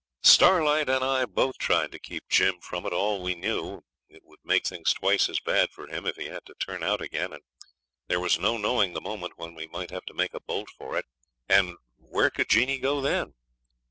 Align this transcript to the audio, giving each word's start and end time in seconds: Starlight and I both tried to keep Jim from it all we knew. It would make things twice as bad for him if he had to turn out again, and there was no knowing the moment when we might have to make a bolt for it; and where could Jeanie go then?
Starlight 0.23 0.89
and 0.89 1.03
I 1.03 1.25
both 1.25 1.59
tried 1.59 1.91
to 1.91 1.99
keep 1.99 2.27
Jim 2.27 2.59
from 2.59 2.87
it 2.87 2.91
all 2.91 3.21
we 3.21 3.35
knew. 3.35 3.83
It 4.09 4.23
would 4.23 4.39
make 4.43 4.65
things 4.65 4.93
twice 4.93 5.29
as 5.29 5.39
bad 5.39 5.69
for 5.69 5.85
him 5.85 6.07
if 6.07 6.15
he 6.15 6.25
had 6.25 6.43
to 6.47 6.55
turn 6.55 6.81
out 6.81 7.01
again, 7.01 7.31
and 7.31 7.43
there 8.07 8.19
was 8.19 8.39
no 8.39 8.57
knowing 8.57 8.93
the 8.93 8.99
moment 8.99 9.33
when 9.37 9.53
we 9.53 9.67
might 9.67 9.91
have 9.91 10.05
to 10.05 10.15
make 10.15 10.33
a 10.33 10.39
bolt 10.41 10.71
for 10.75 10.97
it; 10.97 11.05
and 11.47 11.75
where 11.97 12.31
could 12.31 12.49
Jeanie 12.49 12.79
go 12.79 12.99
then? 12.99 13.35